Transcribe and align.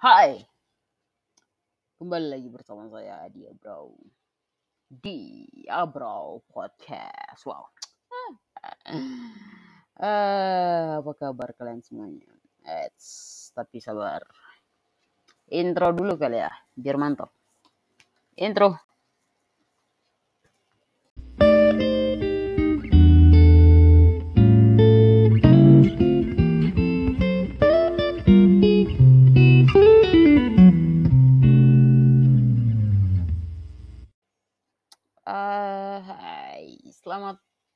Hai, 0.00 0.40
kembali 2.00 2.32
lagi 2.32 2.48
bersama 2.48 2.88
saya 2.88 3.20
Dia 3.28 3.52
Bro 3.52 4.00
di 4.88 5.44
Abro 5.68 6.40
Podcast. 6.48 7.44
Wow. 7.44 7.68
Eh, 10.00 10.88
apa 11.04 11.12
kabar 11.12 11.52
kalian 11.52 11.84
semuanya? 11.84 12.32
Eits, 12.64 13.52
tapi 13.52 13.76
sabar. 13.76 14.24
Intro 15.52 15.92
dulu 15.92 16.16
kali 16.16 16.40
ya, 16.40 16.52
biar 16.72 16.96
mantap. 16.96 17.36
Intro. 18.40 18.80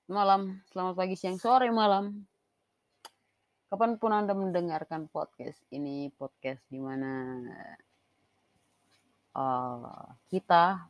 Malam, 0.05 0.61
selamat 0.69 0.95
pagi, 1.01 1.17
siang, 1.17 1.41
sore, 1.41 1.73
malam. 1.73 2.29
Kapan 3.73 3.97
pun 3.97 4.13
Anda 4.13 4.37
mendengarkan 4.37 5.09
podcast 5.09 5.57
ini, 5.73 6.13
podcast 6.13 6.61
di 6.69 6.77
mana 6.77 7.41
eh, 9.33 10.05
kita 10.29 10.85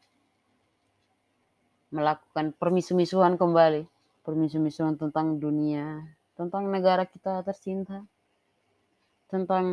melakukan 1.94 2.58
permisu-misuhan 2.58 3.38
kembali, 3.38 3.86
permisu-misuhan 4.26 4.98
tentang 4.98 5.38
dunia, 5.38 6.02
tentang 6.34 6.66
negara 6.66 7.06
kita 7.06 7.46
tercinta, 7.46 8.02
tentang 9.30 9.66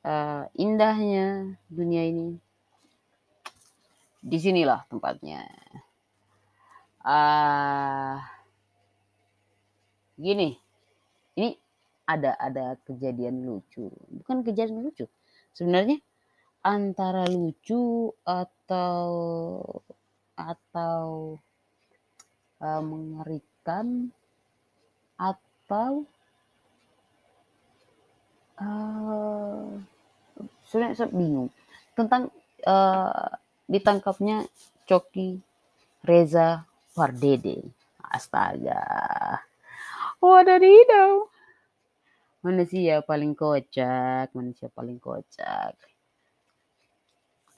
eh, 0.00 0.44
indahnya 0.56 1.60
dunia 1.68 2.08
ini. 2.08 2.40
Di 4.24 4.38
sinilah 4.40 4.88
tempatnya. 4.88 5.44
Ah, 7.02 8.22
gini, 10.14 10.54
ini 11.34 11.58
ada 12.06 12.38
ada 12.38 12.78
kejadian 12.86 13.42
lucu, 13.42 13.90
bukan 14.22 14.46
kejadian 14.46 14.86
lucu. 14.86 15.10
Sebenarnya 15.50 15.98
antara 16.62 17.26
lucu 17.26 18.14
atau 18.22 19.10
atau 20.38 21.36
eh, 22.62 22.82
mengerikan 22.86 24.14
atau 25.18 26.06
eh 28.62 29.66
sebenarnya 30.70 30.96
saya 31.02 31.10
bingung. 31.10 31.50
Tentang 31.98 32.30
eh, 32.62 33.30
ditangkapnya 33.66 34.46
Coki 34.86 35.42
Reza 36.06 36.62
Wardede. 36.96 37.56
Astaga. 38.16 38.80
Wadadidaw. 40.20 41.12
Manusia 42.42 43.00
paling 43.06 43.32
kocak, 43.38 44.34
manusia 44.34 44.68
paling 44.74 44.98
kocak. 44.98 45.74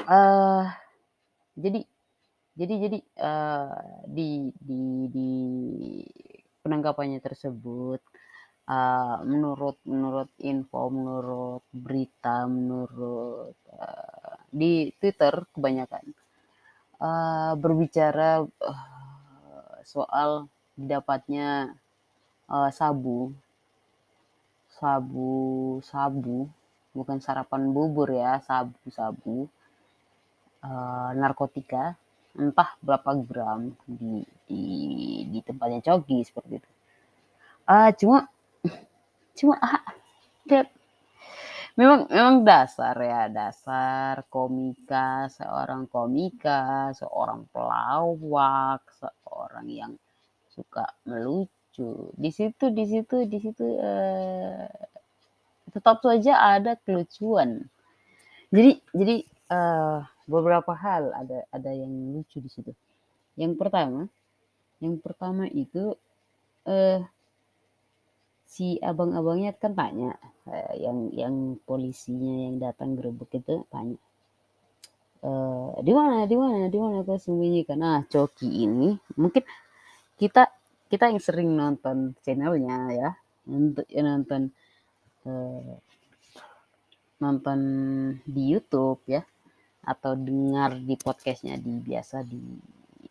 eh 0.04 0.64
jadi 1.56 1.80
jadi 2.58 2.74
jadi 2.84 2.98
eh, 3.28 3.78
di 4.16 4.28
di 4.68 4.82
di 5.14 5.30
penangkapannya 6.62 7.20
tersebut 7.24 8.00
eh, 8.68 9.16
menurut 9.24 9.76
menurut 9.88 10.30
info 10.44 10.82
menurut 10.92 11.64
berita 11.72 12.44
menurut 12.44 13.56
eh, 13.70 14.36
di 14.52 14.72
Twitter 15.00 15.34
kebanyakan 15.54 16.04
eh, 17.00 17.52
berbicara 17.62 18.44
eh, 18.44 18.93
soal 19.86 20.50
didapatnya 20.74 21.76
eh, 22.50 22.70
sabu. 22.74 23.32
Sabu 24.68 25.32
sabu. 25.84 26.50
Bukan 26.94 27.18
sarapan 27.18 27.70
bubur 27.74 28.10
ya 28.10 28.40
sabu 28.42 28.76
sabu. 28.90 29.46
Eh, 30.64 31.10
narkotika. 31.20 31.94
Entah 32.34 32.74
berapa 32.82 33.14
gram 33.22 33.70
di 33.86 34.26
di 34.48 34.62
di 35.30 35.38
tempatnya 35.44 35.78
Coki 35.84 36.18
seperti 36.26 36.58
itu. 36.58 36.70
Ah 37.68 37.94
cuma 37.94 38.26
cuma 39.38 39.54
ah, 39.62 39.84
memang 41.74 42.06
memang 42.06 42.36
dasar 42.46 42.94
ya 43.02 43.26
dasar 43.26 44.22
komika 44.30 45.26
seorang 45.26 45.90
komika 45.90 46.94
seorang 46.94 47.50
pelawak 47.50 48.86
seorang 48.94 49.66
yang 49.66 49.92
suka 50.54 50.86
melucu. 51.02 52.14
Di 52.14 52.30
situ 52.30 52.70
di 52.70 52.84
situ 52.86 53.26
di 53.26 53.38
situ 53.42 53.66
eh, 53.82 54.70
tetap 55.74 55.98
saja 55.98 56.54
ada 56.54 56.78
kelucuan. 56.78 57.66
Jadi 58.54 58.78
jadi 58.94 59.16
eh, 59.50 59.98
beberapa 60.30 60.72
hal 60.78 61.10
ada 61.10 61.42
ada 61.50 61.70
yang 61.74 61.90
lucu 62.14 62.38
di 62.38 62.50
situ. 62.50 62.70
Yang 63.34 63.58
pertama 63.58 64.06
yang 64.78 65.02
pertama 65.02 65.50
itu 65.50 65.98
eh 66.70 67.02
si 68.46 68.78
abang-abangnya 68.78 69.58
kan 69.58 69.74
tanya 69.74 70.14
yang 70.76 71.08
yang 71.16 71.34
polisinya 71.64 72.48
yang 72.50 72.56
datang 72.60 73.00
gerebek 73.00 73.40
itu 73.40 73.64
tanya 73.72 73.96
eh 75.24 75.70
di 75.80 75.92
mana 75.96 76.28
di 76.28 76.36
mana 76.36 76.68
di 76.68 76.76
mana 76.76 77.00
kau 77.00 77.16
sembunyikan 77.16 77.80
nah 77.80 78.04
Coki 78.04 78.68
ini 78.68 78.92
mungkin 79.16 79.40
kita 80.20 80.52
kita 80.94 81.10
yang 81.10 81.18
sering 81.18 81.50
nonton 81.58 82.14
channelnya 82.22 82.78
ya. 82.94 83.10
Untuk 83.50 83.82
ya 83.90 84.02
nonton 84.06 84.54
eh, 85.26 85.74
nonton 87.18 87.60
di 88.22 88.42
YouTube 88.54 89.02
ya. 89.10 89.26
Atau 89.84 90.16
dengar 90.16 90.78
di 90.80 90.94
podcastnya 90.96 91.58
di 91.58 91.82
biasa 91.82 92.22
di 92.24 92.40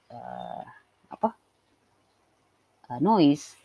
eh, 0.09 0.63
apa? 1.11 1.29
Eh, 2.87 2.99
noise. 3.03 3.59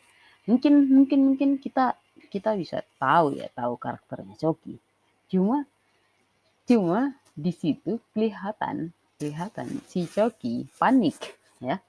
Mungkin 0.51 0.89
mungkin 0.91 1.21
mungkin 1.33 1.51
kita 1.63 1.95
kita 2.29 2.55
bisa 2.55 2.85
tahu 3.01 3.41
ya 3.41 3.49
tahu 3.57 3.81
karakternya 3.81 4.37
Coki 4.37 4.77
cuma 5.33 5.65
cuma 6.69 7.17
di 7.39 7.55
situ 7.55 7.97
kelihatan 8.13 8.93
kelihatan 9.19 9.67
si 9.91 10.07
Coki 10.07 10.71
panik 10.79 11.19
ya. 11.59 11.83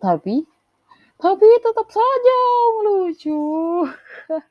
Tapi 0.00 0.44
tapi 1.20 1.46
tetap 1.60 1.88
saja 1.88 2.38
lucu. 2.84 3.40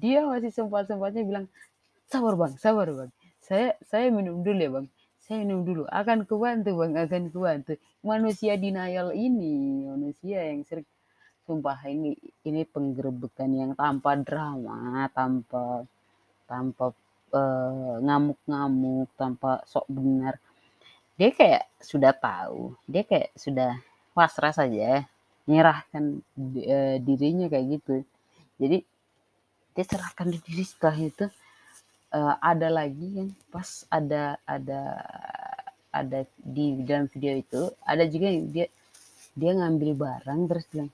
Dia 0.00 0.24
masih 0.24 0.52
sempat-sempatnya 0.52 1.22
bilang 1.24 1.46
sabar 2.08 2.36
bang 2.36 2.52
sabar 2.60 2.88
bang. 2.92 3.10
Saya 3.40 3.76
saya 3.84 4.12
minum 4.12 4.44
dulu 4.44 4.60
ya 4.60 4.70
bang. 4.72 4.86
Saya 5.24 5.42
minum 5.42 5.64
dulu. 5.64 5.82
Akan 5.88 6.28
kubantu 6.28 6.76
bang 6.76 6.92
akan 6.96 7.22
kubantu. 7.32 7.72
Manusia 8.04 8.60
denial 8.60 9.16
ini 9.16 9.84
manusia 9.88 10.52
yang 10.52 10.62
sering 10.68 10.86
sumpah 11.46 11.78
ini 11.94 12.10
ini 12.48 12.62
penggerebekan 12.74 13.50
yang 13.60 13.72
tanpa 13.80 14.10
drama 14.28 15.06
tanpa 15.18 15.62
tanpa 16.50 16.84
eh, 17.40 17.96
ngamuk-ngamuk 18.06 19.08
tanpa 19.20 19.50
sok 19.72 19.86
benar. 19.96 20.34
Dia 21.18 21.30
kayak 21.38 21.64
sudah 21.90 22.12
tahu 22.26 22.60
dia 22.92 23.02
kayak 23.10 23.30
sudah 23.44 23.70
pasrah 24.16 24.54
saja 24.60 25.06
menyerahkan 25.48 26.04
di- 26.34 26.66
eh, 26.66 26.96
dirinya 27.06 27.46
kayak 27.52 27.66
gitu. 27.80 27.94
Jadi 28.60 28.78
dia 29.74 29.84
serahkan 29.90 30.28
diri 30.34 30.64
setelah 30.64 30.98
itu 31.10 31.24
eh, 32.16 32.34
ada 32.52 32.68
lagi 32.78 33.08
yang 33.18 33.30
pas 33.52 33.68
ada 33.98 34.22
ada 34.46 34.80
ada 36.00 36.20
di 36.36 36.84
dalam 36.84 37.06
video 37.08 37.32
itu 37.40 37.62
ada 37.92 38.04
juga 38.04 38.28
yang 38.28 38.46
dia 38.52 38.66
dia 39.36 39.52
ngambil 39.56 39.90
barang 39.96 40.40
terus 40.48 40.66
bilang 40.72 40.90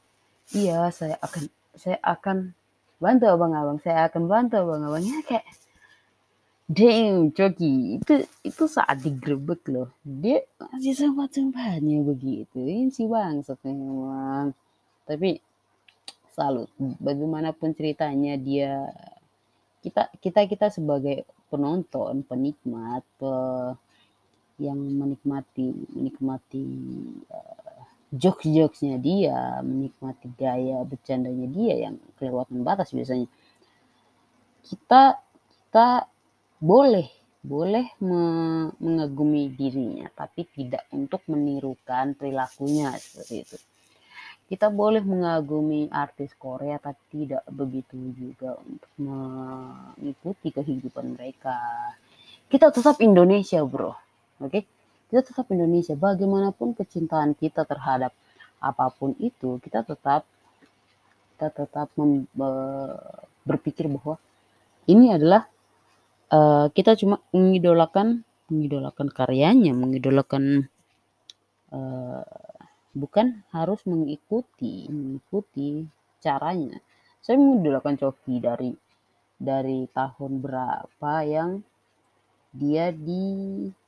iya 0.57 0.89
saya 0.93 1.17
akan 1.21 1.45
saya 1.77 1.99
akan 2.05 2.53
bantu 3.03 3.25
abang-abang 3.27 3.79
saya 3.83 4.07
akan 4.07 4.23
bantu 4.31 4.55
abang-abangnya 4.63 5.21
kayak 5.27 5.47
Damn, 6.73 7.37
Coki, 7.37 8.01
itu 8.01 8.25
itu 8.49 8.65
saat 8.65 9.05
digerebek 9.05 9.61
loh. 9.69 9.93
Dia 10.01 10.41
masih 10.57 10.97
sempat-sempatnya 10.97 12.01
begitu. 12.01 12.65
Ini 12.65 12.89
si 12.89 13.05
bangsat 13.05 13.61
memang. 13.61 14.57
Tapi 15.05 15.37
salut. 16.33 16.73
Bagaimanapun 16.79 17.77
ceritanya 17.77 18.41
dia 18.41 18.89
kita 19.85 20.09
kita 20.23 20.49
kita 20.49 20.67
sebagai 20.73 21.29
penonton, 21.53 22.25
penikmat 22.25 23.05
eh, 23.21 23.71
yang 24.63 24.79
menikmati 24.81 25.67
menikmati 25.93 26.65
eh, 27.29 27.62
jokes-jokesnya 28.13 29.01
dia, 29.01 29.65
menikmati 29.65 30.29
gaya 30.37 30.85
bercandanya 30.85 31.49
dia 31.49 31.75
yang 31.89 31.97
kelewatan 32.21 32.61
batas 32.61 32.93
biasanya. 32.93 33.27
kita 34.63 35.19
kita 35.51 36.07
boleh 36.63 37.11
boleh 37.43 37.91
me 38.07 38.23
mengagumi 38.79 39.51
dirinya, 39.51 40.07
tapi 40.15 40.47
tidak 40.47 40.87
untuk 40.95 41.27
menirukan 41.27 42.15
perilakunya 42.15 42.95
seperti 42.95 43.35
itu. 43.43 43.59
Kita 44.47 44.71
boleh 44.71 45.03
mengagumi 45.03 45.91
artis 45.91 46.37
Korea, 46.39 46.79
tapi 46.79 47.03
tidak 47.11 47.43
begitu 47.51 47.97
juga 48.15 48.55
untuk 48.63 48.93
mengikuti 49.01 50.55
kehidupan 50.55 51.19
mereka. 51.19 51.57
Kita 52.47 52.71
tetap 52.71 53.01
Indonesia, 53.03 53.65
bro. 53.65 53.91
Oke, 53.91 53.97
okay? 54.47 54.63
Kita 55.13 55.29
tetap 55.29 55.53
Indonesia. 55.53 55.93
Bagaimanapun 55.93 56.73
kecintaan 56.73 57.37
kita 57.37 57.69
terhadap 57.69 58.17
apa 58.65 58.89
pun 58.97 59.13
itu, 59.21 59.61
kita 59.61 59.85
tetap 59.85 60.25
kita 61.37 61.53
tetap 61.53 61.93
berpikir 63.45 63.93
bahwa 63.93 64.17
ini 64.89 65.13
adalah 65.13 65.45
uh, 66.33 66.73
kita 66.73 66.97
cuma 66.97 67.21
mengidolakan 67.29 68.25
mengidolakan 68.49 69.13
karyanya, 69.13 69.77
mengidolakan 69.77 70.73
uh, 71.69 72.25
bukan 72.97 73.45
harus 73.53 73.85
mengikuti 73.85 74.89
mengikuti 74.89 75.85
caranya. 76.25 76.81
Saya 77.21 77.37
mengidolakan 77.37 78.01
Coki 78.01 78.41
dari 78.41 78.73
dari 79.37 79.85
tahun 79.93 80.41
berapa 80.41 81.13
yang 81.29 81.61
dia 82.57 82.89
di 82.97 83.69
di 83.69 83.82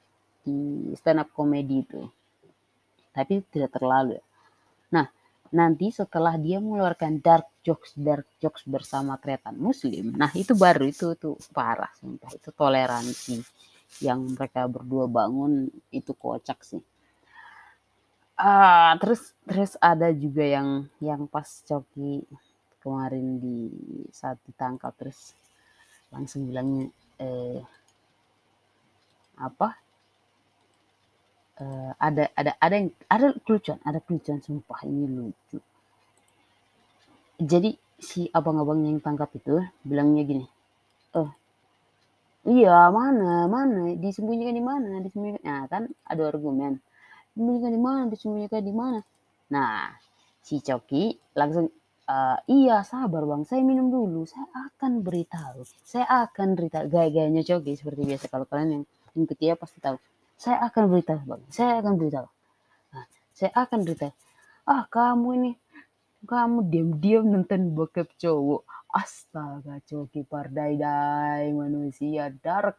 stand 0.96 1.22
up 1.22 1.30
comedy 1.34 1.82
itu. 1.86 2.02
Tapi 3.14 3.46
tidak 3.50 3.78
terlalu. 3.78 4.18
Nah, 4.90 5.06
nanti 5.54 5.94
setelah 5.94 6.34
dia 6.34 6.58
mengeluarkan 6.58 7.22
dark 7.22 7.46
jokes 7.62 7.94
dark 7.94 8.26
jokes 8.42 8.66
bersama 8.66 9.14
Tretan 9.22 9.54
Muslim 9.54 10.10
nah 10.18 10.34
itu 10.34 10.50
baru 10.58 10.90
itu 10.90 11.14
tuh 11.14 11.38
parah 11.54 11.94
sumpah 11.94 12.34
itu 12.34 12.50
toleransi 12.50 13.38
yang 14.02 14.34
mereka 14.34 14.66
berdua 14.66 15.06
bangun 15.06 15.70
itu 15.94 16.10
kocak 16.10 16.58
sih 16.66 16.82
ah 18.34 18.98
terus 18.98 19.30
terus 19.46 19.78
ada 19.78 20.10
juga 20.10 20.42
yang 20.42 20.90
yang 20.98 21.30
pas 21.30 21.62
Coki 21.62 22.26
kemarin 22.82 23.38
di 23.38 23.70
saat 24.10 24.42
ditangkap 24.42 24.90
terus 24.98 25.38
langsung 26.10 26.50
bilangnya 26.50 26.90
eh 27.22 27.62
apa 29.38 29.78
uh, 31.60 31.92
ada 31.98 32.30
ada 32.34 32.52
ada 32.58 32.74
yang 32.74 32.90
ada 33.10 33.34
kelucuan 33.42 33.78
ada 33.86 33.98
kelucuan 34.02 34.40
sumpah 34.40 34.80
ini 34.86 35.06
lucu. 35.10 35.58
Jadi 37.34 37.76
si 38.04 38.28
abang-abang 38.30 38.84
yang 38.84 39.00
tangkap 39.00 39.32
itu 39.32 39.62
bilangnya 39.86 40.22
gini 40.28 40.46
oh 41.16 41.30
iya 42.44 42.90
mana 42.90 43.46
mana 43.48 43.94
disembunyikan 43.96 44.54
di 44.54 44.64
mana 44.64 45.00
disembunyikan 45.00 45.42
nah 45.42 45.64
kan 45.70 45.88
ada 46.04 46.22
argumen 46.28 46.82
disembunyikan 47.32 47.72
di 47.72 47.80
mana 47.80 48.00
disembunyikan 48.12 48.62
di 48.62 48.74
mana? 48.74 49.00
Nah 49.50 49.90
si 50.44 50.60
Coki 50.60 51.16
langsung 51.34 51.72
uh, 52.06 52.38
iya 52.46 52.84
sabar 52.84 53.24
bang 53.24 53.42
saya 53.48 53.64
minum 53.64 53.88
dulu 53.88 54.28
saya 54.28 54.46
akan 54.68 55.00
beritahu 55.00 55.64
saya 55.82 56.06
akan 56.28 56.54
beritahu. 56.54 56.84
Gaya-gayanya 56.92 57.42
Coki 57.42 57.74
seperti 57.74 58.06
biasa 58.06 58.26
kalau 58.28 58.44
kalian 58.46 58.70
yang 58.70 58.84
yang 59.16 59.26
ketiga 59.30 59.54
pasti 59.58 59.78
tahu 59.80 59.96
saya 60.38 60.58
akan 60.68 60.82
beritahu 60.90 61.22
bang. 61.24 61.42
Saya 61.50 61.72
akan 61.80 61.92
beritahu. 61.98 62.28
Nah, 62.92 63.06
saya 63.32 63.52
akan 63.54 63.78
beritahu. 63.86 64.12
Ah 64.64 64.84
kamu 64.88 65.28
ini 65.38 65.52
kamu 66.24 66.58
diam-diam 66.72 67.24
nonton 67.28 67.72
bokep 67.76 68.08
cowok. 68.16 68.62
Astaga 68.94 69.82
coki 69.84 70.22
pardai-dai 70.24 71.50
manusia 71.50 72.30
dark. 72.30 72.78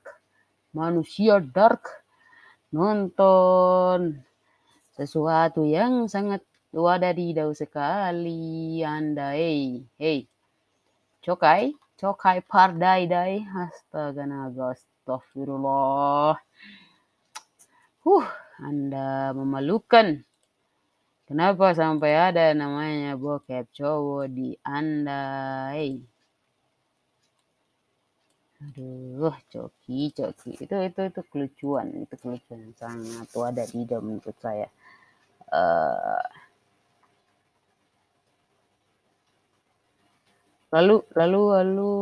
Manusia 0.72 1.44
dark. 1.44 1.84
Nonton 2.72 4.20
sesuatu 4.96 5.68
yang 5.68 6.08
sangat 6.08 6.40
wadadidau 6.76 7.56
sekali 7.56 8.84
anda 8.84 9.32
hey 9.32 10.28
cokai 11.24 11.72
cokai 11.96 12.44
pardai 12.44 13.08
dai 13.08 13.48
astaga 13.48 14.28
naga 14.28 14.76
astagfirullah 14.76 16.36
Huh, 18.06 18.30
Anda 18.62 19.34
memalukan. 19.34 20.22
Kenapa 21.26 21.74
sampai 21.74 22.14
ada 22.14 22.54
namanya 22.54 23.18
bokep 23.18 23.66
cowok 23.74 24.30
di 24.30 24.54
Anda? 24.62 25.26
Hey. 25.74 26.06
Aduh, 28.62 29.34
coki, 29.50 30.14
coki. 30.14 30.54
Itu 30.62 30.76
itu 30.86 31.00
itu 31.02 31.22
kelucuan, 31.34 31.88
itu 32.06 32.16
kelucuan 32.22 32.78
sangat 32.78 33.30
ada 33.34 33.66
di 33.66 33.90
dalam 33.90 34.22
menurut 34.22 34.38
saya. 34.38 34.70
Uh, 35.50 36.26
lalu 40.70 41.02
lalu 41.18 41.42
lalu 41.58 41.94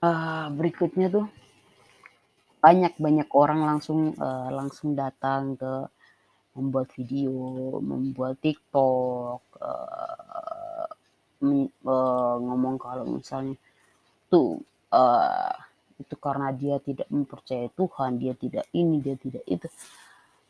uh, 0.00 0.46
berikutnya 0.56 1.12
tuh 1.12 1.26
banyak-banyak 2.58 3.28
orang 3.34 3.62
langsung 3.62 4.14
uh, 4.18 4.50
langsung 4.50 4.98
datang 4.98 5.54
ke 5.54 5.72
membuat 6.58 6.90
video, 6.98 7.78
membuat 7.78 8.42
TikTok, 8.42 9.42
uh, 9.62 10.90
uh, 11.86 12.36
ngomong 12.42 12.76
kalau 12.82 13.06
misalnya 13.06 13.54
tuh 14.26 14.58
uh, 14.90 15.54
itu 15.98 16.14
karena 16.18 16.50
dia 16.54 16.82
tidak 16.82 17.06
mempercayai 17.10 17.70
Tuhan, 17.74 18.18
dia 18.18 18.34
tidak 18.34 18.66
ini, 18.74 18.98
dia 18.98 19.14
tidak 19.14 19.46
itu. 19.46 19.66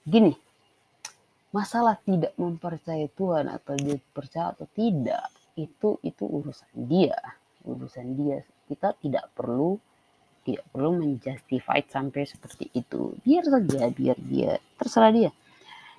Gini, 0.05 0.33
masalah 1.53 2.01
tidak 2.01 2.33
mempercayai 2.41 3.13
Tuhan 3.13 3.53
atau 3.53 3.77
dia 3.77 4.01
percaya 4.13 4.57
atau 4.57 4.69
tidak 4.73 5.29
itu 5.61 6.01
itu 6.05 6.25
urusan 6.25 6.73
dia, 6.89 7.17
urusan 7.69 8.17
dia. 8.17 8.41
Kita 8.69 8.93
tidak 9.01 9.33
perlu 9.33 9.81
tidak 10.49 10.65
perlu 10.73 10.97
menjustify 10.97 11.85
sampai 11.85 12.25
seperti 12.25 12.73
itu. 12.73 13.13
Biar 13.21 13.45
saja 13.45 13.93
biar 13.93 14.17
dia 14.17 14.57
terserah 14.81 15.13
dia. 15.13 15.31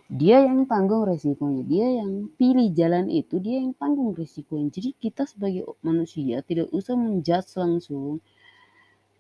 Dia 0.10 0.42
yang 0.42 0.66
tanggung 0.66 1.06
resikonya 1.06 1.62
dia 1.70 1.88
yang 2.02 2.34
pilih 2.34 2.74
jalan 2.74 3.14
itu 3.14 3.38
dia 3.38 3.62
yang 3.62 3.78
tanggung 3.78 4.18
resikonya. 4.18 4.74
Jadi 4.74 4.90
kita 4.98 5.30
sebagai 5.30 5.70
manusia 5.86 6.42
tidak 6.42 6.74
usah 6.74 6.98
menjudge 6.98 7.54
langsung 7.62 8.18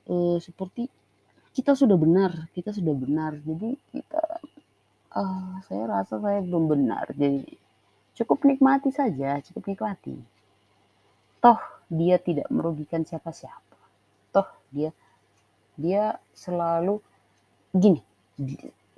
uh, 0.10 0.38
seperti 0.42 0.90
kita 1.54 1.78
sudah 1.78 1.94
benar 1.94 2.50
kita 2.58 2.74
sudah 2.74 2.98
benar. 2.98 3.38
Jadi 3.46 3.78
kita 3.94 4.24
uh, 5.14 5.62
saya 5.70 5.84
rasa 5.86 6.18
saya 6.18 6.42
belum 6.42 6.74
benar. 6.74 7.06
Jadi 7.14 7.54
cukup 8.18 8.50
nikmati 8.50 8.90
saja 8.90 9.38
cukup 9.46 9.70
nikmati. 9.70 10.18
Toh 11.38 11.62
dia 11.86 12.18
tidak 12.18 12.50
merugikan 12.50 13.06
siapa-siapa. 13.06 13.78
Toh 14.34 14.50
dia 14.74 14.90
dia 15.80 16.20
selalu 16.36 17.00
gini 17.72 18.04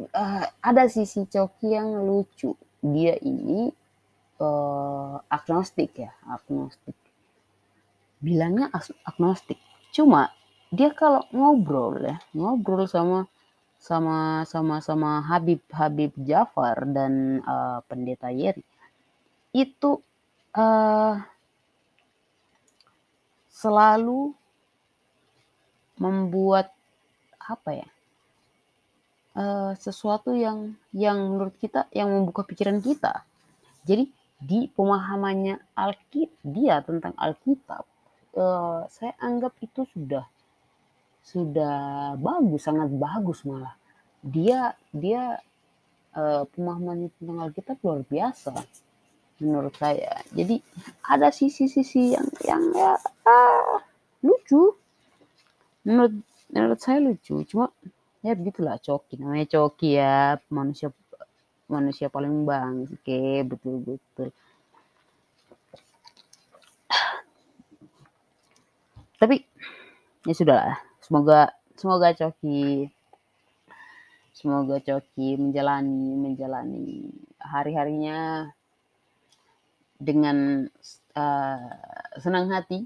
uh, 0.10 0.46
ada 0.62 0.84
sisi 0.90 1.30
Coki 1.30 1.78
yang 1.78 2.02
lucu. 2.06 2.58
Dia 2.82 3.14
ini 3.22 3.70
uh, 4.42 5.22
agnostik 5.30 5.94
ya 6.02 6.12
agnostik. 6.26 6.98
Bilangnya 8.22 8.74
agnostik. 9.06 9.62
Cuma 9.94 10.34
dia 10.72 10.90
kalau 10.96 11.28
ngobrol 11.36 12.00
ya 12.02 12.18
ngobrol 12.34 12.88
sama 12.88 13.28
sama 13.82 14.46
sama 14.46 14.80
sama 14.80 15.20
Habib 15.26 15.62
Habib 15.74 16.14
Jafar 16.22 16.86
dan 16.90 17.44
uh, 17.44 17.82
pendeta 17.90 18.30
Yeri 18.30 18.64
itu 19.52 20.00
uh, 20.56 21.18
selalu 23.52 24.32
membuat 26.02 26.74
apa 27.38 27.70
ya 27.86 27.90
uh, 29.38 29.72
sesuatu 29.78 30.34
yang 30.34 30.74
yang 30.92 31.18
menurut 31.22 31.54
kita 31.62 31.86
yang 31.94 32.10
membuka 32.10 32.42
pikiran 32.42 32.82
kita. 32.82 33.22
Jadi 33.86 34.10
di 34.42 34.66
pemahamannya 34.74 35.78
Alkitab 35.78 36.42
dia 36.42 36.82
tentang 36.82 37.14
Alkitab 37.14 37.86
uh, 38.34 38.90
saya 38.90 39.14
anggap 39.22 39.54
itu 39.62 39.86
sudah 39.94 40.26
sudah 41.22 41.78
bagus 42.18 42.66
sangat 42.66 42.90
bagus 42.98 43.46
malah. 43.46 43.78
Dia 44.26 44.74
dia 44.90 45.38
uh, 46.18 46.44
pemahamannya 46.50 47.14
tentang 47.22 47.38
Alkitab 47.46 47.78
luar 47.86 48.02
biasa 48.06 48.54
menurut 49.42 49.74
saya. 49.78 50.22
Jadi 50.34 50.62
ada 51.06 51.30
sisi-sisi 51.34 52.14
yang 52.18 52.28
yang 52.46 52.64
ya 52.74 52.98
uh, 53.26 53.78
lucu 54.26 54.81
menurut 55.88 56.14
menurut 56.52 56.80
saya 56.80 57.00
lucu 57.02 57.42
cuma 57.48 57.70
ya 58.22 58.38
begitulah 58.38 58.78
coki 58.78 59.18
namanya 59.18 59.48
coki 59.50 59.98
ya 59.98 60.38
manusia 60.54 60.94
manusia 61.72 62.08
paling 62.12 62.46
bang 62.46 62.86
oke 62.86 63.22
betul 63.50 63.76
betul 63.86 64.30
ya 70.22 70.34
sudah 70.38 70.78
semoga 71.02 71.50
semoga 71.74 72.14
Coki 72.14 72.86
semoga 74.38 74.78
Coki 74.78 75.34
menjalani 75.34 76.14
menjalani 76.14 77.10
hari-harinya 77.42 78.50
dengan 79.98 80.70
uh, 81.18 81.74
senang 82.22 82.54
hati 82.54 82.86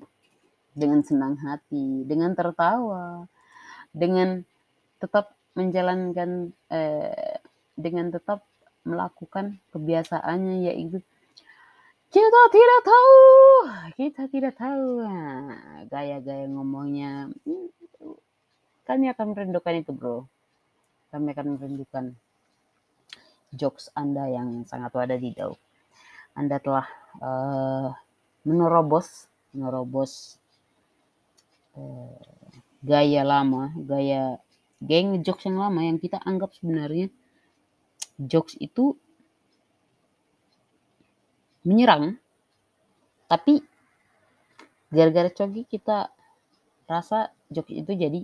dengan 0.75 1.01
senang 1.01 1.39
hati 1.39 2.03
dengan 2.03 2.36
tertawa 2.36 3.25
dengan 3.96 4.44
tetap 5.00 5.32
menjalankan 5.55 6.51
uh, 6.67 7.36
dengan 7.79 8.12
tetap 8.12 8.44
melakukan 8.84 9.58
kebiasaannya 9.72 10.70
yaitu 10.70 11.00
kita 12.12 12.41
tidak 12.53 12.82
tahu 12.86 13.20
kita 13.96 14.22
tidak 14.29 14.53
tahu. 14.55 15.03
Nah, 15.03 15.84
gaya-gaya 15.89 16.46
ngomongnya 16.48 17.32
hmm, 17.48 17.72
kami 18.86 19.10
akan 19.10 19.34
merindukan 19.34 19.75
itu 19.79 19.91
bro. 19.96 20.27
Kami 21.10 21.32
akan 21.32 21.55
merindukan 21.55 22.05
jokes 23.55 23.88
anda 23.96 24.27
yang 24.27 24.67
sangat 24.67 24.91
di 25.17 25.32
daun 25.32 25.55
anda 26.36 26.60
telah 26.60 26.86
uh, 27.24 27.96
menerobos 28.44 29.32
menerobos 29.55 30.36
uh, 31.75 32.15
gaya 32.84 33.22
lama 33.24 33.72
gaya 33.75 34.39
geng 34.84 35.22
jokes 35.24 35.48
yang 35.48 35.60
lama 35.60 35.82
yang 35.84 35.98
kita 36.01 36.20
anggap 36.24 36.51
sebenarnya 36.55 37.08
jokes 38.20 38.55
itu 38.60 38.96
menyerang 41.65 42.20
tapi 43.25 43.62
gara-gara 44.94 45.29
cogi 45.34 45.65
kita 45.65 46.13
rasa 46.86 47.34
jokes 47.50 47.74
itu 47.74 47.91
jadi 47.98 48.22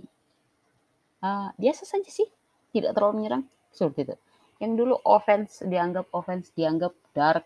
uh, 1.26 1.50
biasa 1.58 1.82
saja 1.82 2.06
sih 2.06 2.28
tidak 2.70 2.94
terlalu 2.94 3.20
menyerang 3.20 3.44
seperti 3.74 4.08
itu. 4.08 4.16
Yang 4.62 4.72
dulu 4.78 4.94
offense 5.02 5.66
dianggap 5.66 6.06
offense 6.14 6.54
dianggap 6.54 6.94
dark 7.12 7.44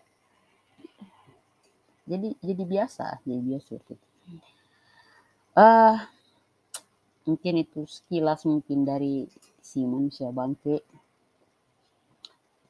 jadi 2.07 2.29
jadi 2.39 2.63
biasa 2.63 3.19
jadi 3.27 3.41
biasa 3.43 3.65
seperti 3.67 3.93
itu 3.99 4.06
uh, 5.57 5.97
mungkin 7.25 7.53
itu 7.65 7.83
sekilas 7.89 8.45
mungkin 8.45 8.85
dari 8.85 9.25
si 9.59 9.83
manusia 9.83 10.29
bangke 10.29 10.85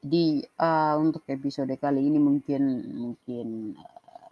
di 0.02 0.40
uh, 0.58 0.96
untuk 0.98 1.28
episode 1.28 1.76
kali 1.78 2.08
ini 2.08 2.18
mungkin 2.18 2.64
mungkin 2.96 3.76
uh, 3.76 4.32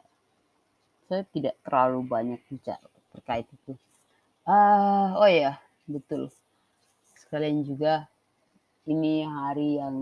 saya 1.12 1.27
tidak 1.29 1.59
terlalu 1.62 2.00
banyak 2.07 2.41
bicara 2.47 2.81
terkait 3.13 3.45
itu. 3.51 3.75
Uh, 4.45 5.17
oh 5.19 5.29
ya, 5.29 5.57
betul. 5.89 6.29
Sekalian 7.17 7.65
juga 7.65 8.05
ini 8.85 9.25
hari 9.25 9.81
yang 9.81 9.97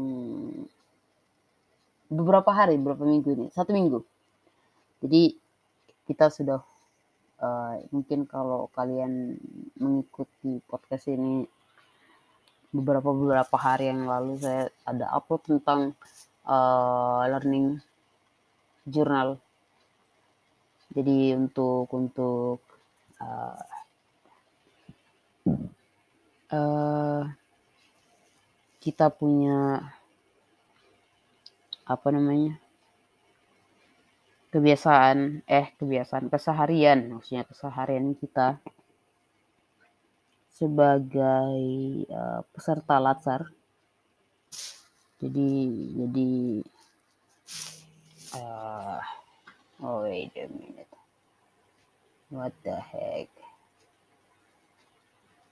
beberapa 2.12 2.52
hari, 2.52 2.76
beberapa 2.76 3.08
minggu 3.08 3.30
ini, 3.34 3.48
satu 3.56 3.72
minggu. 3.72 4.04
Jadi 5.00 5.36
kita 6.08 6.28
sudah 6.28 6.60
uh, 7.44 7.76
mungkin 7.92 8.24
kalau 8.24 8.72
kalian 8.72 9.36
mengikuti 9.76 10.64
podcast 10.64 11.12
ini 11.12 11.44
beberapa 12.74 13.12
beberapa 13.12 13.56
hari 13.60 13.92
yang 13.92 14.08
lalu 14.08 14.40
saya 14.40 14.72
ada 14.88 15.12
upload 15.14 15.44
tentang 15.46 15.94
uh, 16.48 17.28
learning 17.28 17.84
journal. 18.88 19.38
Jadi 20.94 21.36
untuk 21.36 21.90
untuk 21.92 22.62
uh, 23.20 23.62
uh, 26.54 27.22
kita 28.80 29.10
punya 29.14 29.82
apa 31.84 32.08
namanya 32.16 32.63
kebiasaan 34.54 35.42
eh 35.50 35.74
kebiasaan 35.82 36.30
keseharian 36.30 37.18
maksudnya 37.18 37.42
keseharian 37.50 38.14
kita 38.14 38.62
sebagai 40.54 41.58
uh, 42.14 42.46
peserta 42.54 43.02
latsar. 43.02 43.50
Jadi 45.18 45.52
jadi 45.98 46.32
uh, 48.38 49.02
oh 49.82 50.06
wait 50.06 50.30
a 50.38 50.46
minute. 50.54 50.94
What 52.30 52.54
the 52.62 52.78
heck? 52.78 53.34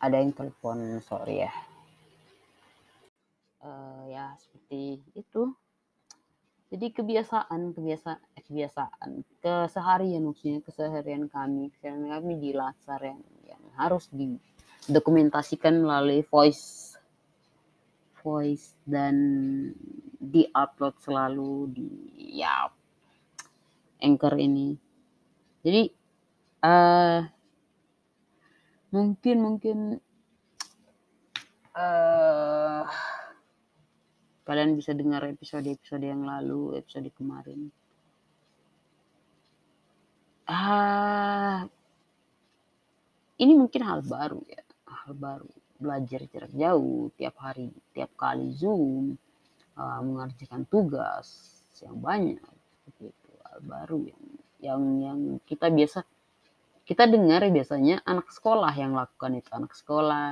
Ada 0.01 0.17
yang 0.17 0.33
telepon, 0.33 0.97
sorry 1.05 1.45
ya. 1.45 1.53
Uh, 3.61 4.09
ya 4.09 4.33
seperti 4.37 4.97
itu. 5.13 5.53
Jadi 6.71 6.87
kebiasaan, 6.95 7.75
kebiasaan, 7.75 8.19
eh, 8.39 8.43
kebiasaan, 8.47 9.09
keseharian 9.43 10.23
maksudnya 10.23 10.63
keseharian 10.63 11.27
kami, 11.27 11.67
keseharian 11.75 12.07
kami 12.07 12.33
di 12.39 12.55
latsar 12.55 13.03
yang 13.03 13.19
yang 13.43 13.59
harus 13.75 14.07
di 14.07 14.39
dokumentasikan 14.87 15.83
melalui 15.83 16.23
voice 16.23 16.95
voice 18.23 18.79
dan 18.87 19.15
di-upload 20.21 20.95
selalu 21.03 21.75
di 21.75 21.89
ya 22.39 22.71
Anchor 23.99 24.39
ini. 24.39 24.77
Jadi 25.61 25.91
uh, 26.63 27.19
mungkin 28.95 29.37
mungkin 29.43 29.77
uh, 31.75 32.83
kalian 34.51 34.75
bisa 34.75 34.91
dengar 34.91 35.23
episode-episode 35.23 36.03
yang 36.03 36.27
lalu, 36.27 36.75
episode 36.75 37.07
kemarin. 37.15 37.71
Ah, 40.43 41.63
ini 43.39 43.55
mungkin 43.55 43.79
hal 43.87 44.03
baru 44.03 44.43
ya. 44.43 44.59
Hal 44.91 45.15
baru. 45.15 45.47
Belajar 45.79 46.27
jarak 46.27 46.51
jauh 46.51 47.15
tiap 47.15 47.39
hari 47.39 47.71
tiap 47.95 48.11
kali 48.19 48.51
zoom 48.51 49.15
uh, 49.79 50.03
mengerjakan 50.03 50.67
tugas 50.67 51.55
yang 51.79 51.95
banyak. 52.03 52.43
Seperti 52.83 53.07
itu. 53.07 53.29
Hal 53.47 53.59
baru 53.63 54.03
yang 54.03 54.23
yang 54.59 54.81
yang 54.99 55.19
kita 55.47 55.71
biasa 55.71 56.03
kita 56.91 57.07
dengar 57.07 57.39
biasanya 57.47 58.03
anak 58.03 58.27
sekolah 58.35 58.75
yang 58.75 58.91
lakukan 58.91 59.39
itu. 59.39 59.47
Anak 59.55 59.71
sekolah 59.71 60.27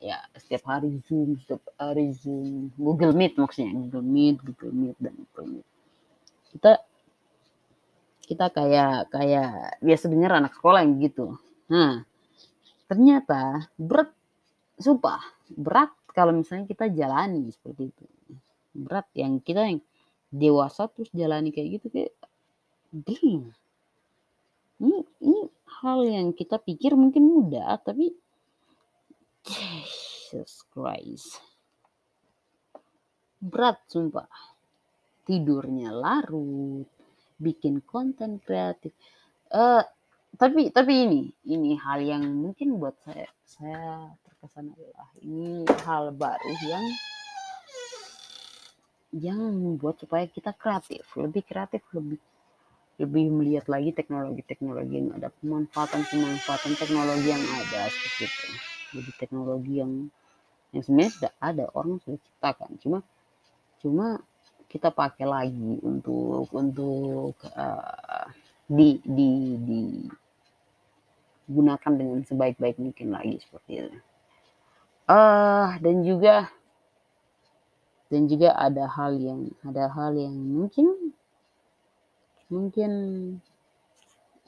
ya 0.00 0.24
setiap 0.40 0.64
hari 0.72 1.04
zoom 1.04 1.36
setiap 1.36 1.68
hari 1.76 2.16
zoom. 2.16 2.72
Google 2.80 3.12
Meet 3.12 3.36
maksudnya 3.36 3.76
Google 3.76 4.08
Meet 4.08 4.40
Google 4.40 4.72
Meet 4.72 4.96
dan 4.96 5.12
Google 5.20 5.60
Meet 5.60 5.68
kita 6.56 6.72
kita 8.24 8.46
kayak 8.48 9.12
kayak 9.12 9.76
biasa 9.84 10.08
dengar 10.08 10.32
anak 10.40 10.56
sekolah 10.56 10.80
yang 10.80 10.96
gitu. 10.96 11.36
Nah 11.68 12.08
ternyata 12.88 13.68
berat 13.76 14.08
sumpah 14.80 15.20
berat 15.52 15.92
kalau 16.16 16.32
misalnya 16.32 16.64
kita 16.72 16.88
jalani 16.88 17.52
seperti 17.52 17.92
itu. 17.92 18.04
Berat 18.72 19.12
yang 19.12 19.44
kita 19.44 19.68
yang 19.68 19.84
dewasa 20.32 20.88
terus 20.88 21.12
jalani 21.12 21.52
kayak 21.52 21.84
gitu 21.84 21.92
kayak 21.92 22.16
ding. 22.88 23.52
Ini, 24.80 24.98
ini 25.20 25.41
hal 25.82 26.06
yang 26.06 26.30
kita 26.30 26.62
pikir 26.62 26.94
mungkin 26.94 27.26
mudah 27.26 27.76
tapi 27.82 28.14
Jesus 29.42 30.62
Christ. 30.70 31.42
Berat 33.42 33.82
sumpah. 33.90 34.30
Tidurnya 35.26 35.90
larut 35.90 36.86
bikin 37.42 37.82
konten 37.82 38.38
kreatif. 38.38 38.94
Uh, 39.50 39.82
tapi 40.38 40.72
tapi 40.72 40.92
ini 41.04 41.22
ini 41.44 41.76
hal 41.76 42.00
yang 42.00 42.24
mungkin 42.24 42.80
buat 42.80 42.96
saya 43.04 43.28
saya 43.44 44.08
terkesan 44.24 44.72
adalah 44.72 45.08
ini 45.20 45.68
hal 45.84 46.08
baru 46.16 46.52
yang 46.64 46.86
yang 49.12 49.40
membuat 49.52 50.00
supaya 50.00 50.24
kita 50.24 50.56
kreatif 50.56 51.04
lebih 51.20 51.44
kreatif 51.44 51.84
lebih 51.92 52.16
lebih 53.02 53.34
melihat 53.34 53.66
lagi 53.66 53.90
teknologi-teknologi 53.90 54.94
yang 55.02 55.10
ada 55.18 55.28
pemanfaatan-pemanfaatan 55.42 56.72
teknologi 56.78 57.28
yang 57.28 57.42
ada 57.42 57.90
seperti 57.90 58.24
itu 58.30 58.46
jadi 58.92 59.10
teknologi 59.18 59.72
yang 59.82 59.92
yang 60.72 60.82
sebenarnya 60.86 61.12
sudah 61.18 61.32
ada 61.42 61.64
orang 61.74 61.98
sudah 62.06 62.18
ciptakan 62.22 62.70
cuma 62.78 62.98
cuma 63.82 64.06
kita 64.72 64.88
pakai 64.88 65.28
lagi 65.28 65.76
untuk 65.84 66.48
untuk 66.54 67.36
uh, 67.52 68.24
di 68.64 68.96
di 69.04 69.30
di 69.60 69.82
gunakan 71.52 71.92
dengan 71.92 72.24
sebaik-baik 72.24 72.80
mungkin 72.80 73.12
lagi 73.12 73.36
seperti 73.44 73.84
itu. 73.84 73.98
Uh, 75.10 75.76
dan 75.82 76.00
juga 76.06 76.48
dan 78.08 78.30
juga 78.30 78.56
ada 78.56 78.88
hal 78.88 79.12
yang 79.20 79.50
ada 79.66 79.92
hal 79.92 80.16
yang 80.16 80.32
mungkin 80.32 81.01
mungkin 82.52 82.92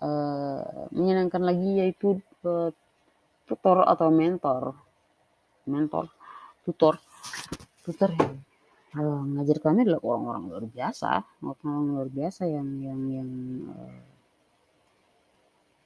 uh, 0.05 0.87
menyenangkan 0.93 1.41
lagi 1.41 1.81
yaitu 1.81 2.21
uh, 2.45 2.69
tutor 3.49 3.89
atau 3.89 4.13
mentor. 4.13 4.77
Mentor 5.65 6.13
tutor. 6.65 6.97
Tutor 7.85 8.11
yang 8.17 8.41
uh, 8.97 9.23
ngajar 9.37 9.61
kami 9.61 9.85
adalah 9.85 10.01
orang-orang 10.01 10.45
luar 10.49 10.65
biasa. 10.65 11.11
Orang-orang 11.45 11.85
luar 11.93 12.09
biasa 12.09 12.43
yang 12.49 12.69
yang 12.81 13.01
yang 13.13 13.31
uh, 13.69 14.01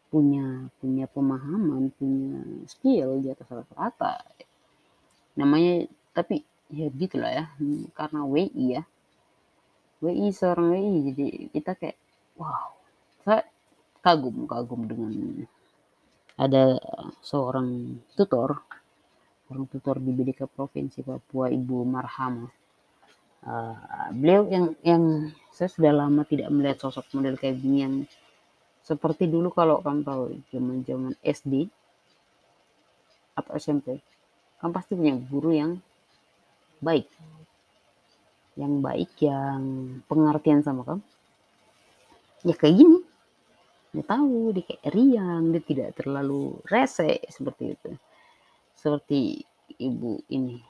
punya 0.08 0.72
punya 0.80 1.04
pemahaman 1.10 1.92
punya 1.98 2.40
skill 2.70 3.18
di 3.20 3.28
atas 3.34 3.50
rata-rata. 3.50 4.22
Namanya 5.34 5.90
tapi 6.14 6.46
ya 6.70 6.86
gitulah 6.94 7.32
ya 7.34 7.44
karena 7.98 8.22
WI 8.22 8.64
ya. 8.78 8.82
WI 9.98 10.30
seorang 10.30 10.78
WI 10.78 10.94
jadi 11.10 11.26
kita 11.50 11.72
kayak 11.74 11.98
wow 12.38 12.72
saya 13.26 13.44
kagum 14.00 14.46
kagum 14.46 14.86
dengan 14.86 15.12
ada 16.38 16.78
seorang 17.20 17.98
tutor 18.14 18.62
orang 19.50 19.66
tutor 19.68 19.98
di 19.98 20.14
BDK 20.14 20.46
Provinsi 20.46 21.02
Papua 21.02 21.50
Ibu 21.50 21.84
Marhama 21.84 22.46
uh, 23.44 24.08
beliau 24.14 24.46
yang 24.48 24.66
yang 24.86 25.02
saya 25.50 25.68
sudah 25.68 25.92
lama 25.92 26.22
tidak 26.24 26.48
melihat 26.54 26.78
sosok 26.78 27.10
model 27.12 27.34
kayak 27.34 27.58
gini 27.58 27.78
yang 27.82 27.94
seperti 28.88 29.28
dulu 29.28 29.52
kalau 29.52 29.84
kamu 29.84 30.00
tahu 30.00 30.24
zaman-zaman 30.48 31.12
SD 31.20 31.68
atau 33.36 33.52
SMP, 33.54 34.00
kamu 34.58 34.72
pasti 34.72 34.92
punya 34.96 35.14
guru 35.28 35.52
yang 35.52 35.72
baik. 36.80 37.04
Yang 38.56 38.74
baik, 38.80 39.10
yang 39.20 39.62
pengertian 40.08 40.64
sama 40.64 40.88
kamu. 40.88 41.04
Ya 42.46 42.54
kayak 42.54 42.76
gini. 42.78 42.98
Dia 43.94 44.04
tahu, 44.04 44.52
dia 44.52 44.64
kayak 44.68 44.84
riang, 44.92 45.42
dia 45.50 45.62
tidak 45.64 45.90
terlalu 45.96 46.60
rese 46.68 47.24
seperti 47.32 47.74
itu. 47.74 47.90
Seperti 48.76 49.42
ibu 49.80 50.22
ini. 50.30 50.60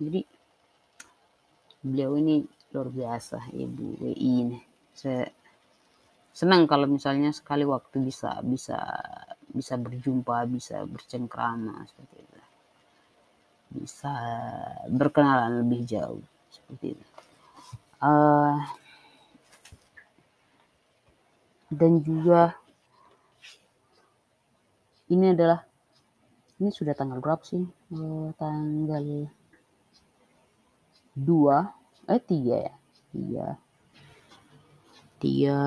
Jadi 0.00 0.20
beliau 1.84 2.16
ini 2.16 2.42
luar 2.72 2.88
biasa, 2.88 3.52
ibu 3.52 4.00
WI 4.00 4.30
ini. 4.48 4.58
Saya 4.96 5.28
senang 6.32 6.64
kalau 6.64 6.88
misalnya 6.88 7.28
sekali 7.28 7.68
waktu 7.68 8.00
bisa 8.00 8.40
bisa 8.40 8.80
bisa 9.52 9.76
berjumpa 9.76 10.48
bisa 10.48 10.80
bercengkrama 10.88 11.84
seperti 11.84 12.16
itu 12.24 12.40
bisa 13.72 14.14
berkenalan 14.88 15.60
lebih 15.64 15.84
jauh 15.84 16.24
seperti 16.48 16.96
itu 16.96 17.06
uh, 18.00 18.56
dan 21.72 22.04
juga 22.04 22.52
ini 25.08 25.32
adalah 25.32 25.64
ini 26.60 26.68
sudah 26.68 26.92
tanggal 26.92 27.18
berapa 27.18 27.40
sih? 27.40 27.64
Uh, 27.90 28.28
tanggal 28.36 29.28
2 31.16 32.12
eh 32.12 32.20
3 32.20 32.68
ya? 32.68 32.74
3 33.12 33.72
dia 35.22 35.60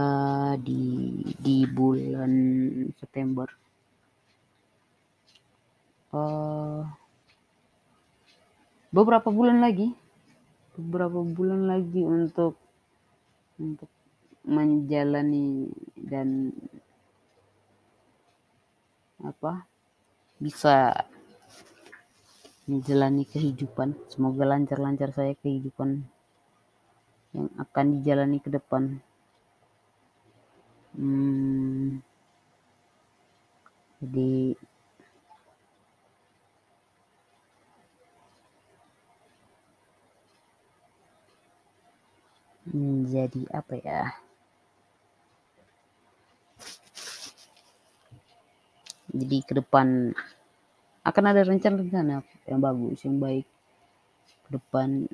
di 0.60 0.84
di 1.40 1.64
bulan 1.64 2.32
September. 3.00 3.48
Uh, 6.12 6.84
beberapa 8.92 9.32
bulan 9.32 9.64
lagi. 9.64 9.96
Beberapa 10.76 11.24
bulan 11.24 11.72
lagi 11.72 12.04
untuk 12.04 12.60
untuk 13.56 13.88
menjalani 14.46 15.74
dan 15.98 16.54
apa 19.22 19.66
bisa 20.38 20.94
menjalani 22.70 23.26
kehidupan. 23.26 23.94
Semoga 24.10 24.46
lancar-lancar 24.46 25.14
saya 25.14 25.34
kehidupan 25.38 26.06
yang 27.34 27.50
akan 27.62 27.86
dijalani 28.00 28.38
ke 28.42 28.50
depan. 28.50 29.02
Hmm, 30.96 32.00
jadi 34.00 34.56
menjadi 42.72 43.42
apa 43.52 43.76
ya? 43.84 44.25
Jadi 49.16 49.38
ke 49.48 49.54
depan 49.56 50.12
akan 51.08 51.24
ada 51.32 51.48
rencana-rencana 51.48 52.20
yang 52.52 52.60
bagus, 52.60 53.08
yang 53.08 53.16
baik 53.22 53.48
ke 54.46 54.50
depan. 54.60 55.08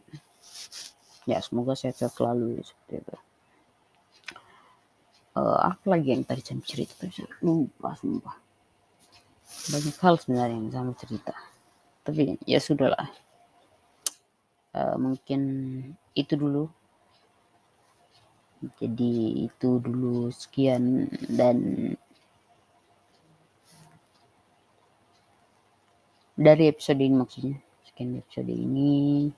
Ya 1.30 1.38
semoga 1.38 1.78
sehat-sehat 1.78 2.18
selalu 2.18 2.66
seperti 2.66 3.06
itu. 3.06 3.18
Uh, 5.32 5.56
apa 5.64 5.86
lagi 5.86 6.12
yang 6.12 6.26
tadi 6.26 6.42
saya 6.42 6.60
cerita 6.66 7.08
lupa 7.46 7.94
sumpah. 7.96 8.36
Banyak 9.70 9.96
hal 10.02 10.16
sebenarnya 10.18 10.58
yang 10.58 10.74
sama 10.74 10.92
cerita. 10.98 11.32
Tapi 12.02 12.42
ya 12.50 12.58
sudahlah. 12.58 13.08
Uh, 14.74 14.98
mungkin 14.98 15.42
itu 16.18 16.34
dulu. 16.34 16.66
Jadi 18.82 19.46
itu 19.46 19.70
dulu. 19.78 20.34
Sekian 20.34 21.08
dan 21.30 21.58
dari 26.42 26.74
episode 26.74 26.98
ini 26.98 27.16
maksudnya. 27.16 27.58
Sekian 27.86 28.18
episode 28.18 28.50
ini. 28.50 29.30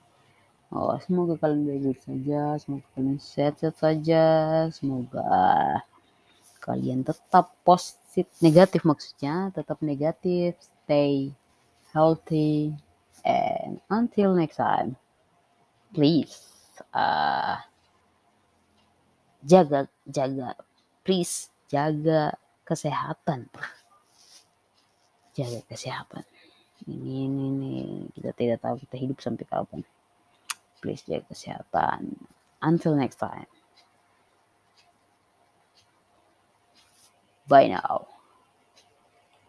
Oh, 0.74 0.96
semoga 0.98 1.38
kalian 1.38 1.70
baik-baik 1.70 2.00
saja, 2.02 2.58
semoga 2.58 2.86
kalian 2.98 3.18
sehat-sehat 3.22 3.76
saja, 3.78 4.26
semoga 4.74 5.30
kalian 6.58 7.06
tetap 7.06 7.54
positif 7.62 8.26
negatif 8.42 8.82
maksudnya, 8.82 9.54
tetap 9.54 9.78
negatif, 9.84 10.58
stay 10.58 11.30
healthy, 11.94 12.74
and 13.22 13.78
until 13.86 14.34
next 14.34 14.58
time, 14.58 14.98
please 15.94 16.42
uh, 16.90 17.62
jaga 19.46 19.86
jaga 20.10 20.58
please 21.06 21.54
jaga 21.70 22.34
kesehatan. 22.66 23.46
Jaga 25.38 25.62
kesehatan 25.70 26.26
ini 26.88 27.28
ini, 27.28 27.44
ini 27.50 27.74
kita 28.12 28.30
tidak 28.36 28.58
tahu 28.60 28.76
kita 28.80 28.96
hidup 29.00 29.18
sampai 29.20 29.44
kapan 29.48 29.80
please 30.84 31.00
jaga 31.08 31.24
kesehatan. 31.32 32.12
Until 32.60 32.92
next 32.92 33.16
time. 33.16 33.48
Bye 37.48 37.72
now. 37.72 38.13